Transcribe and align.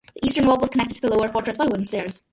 The 0.15 0.25
eastern 0.25 0.47
wall 0.47 0.57
was 0.57 0.71
connected 0.71 0.95
to 0.95 1.01
the 1.01 1.15
lower 1.15 1.27
fortress 1.27 1.57
by 1.59 1.65
wooden 1.67 1.85
stairs. 1.85 2.23